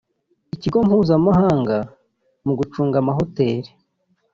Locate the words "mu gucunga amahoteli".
2.45-3.69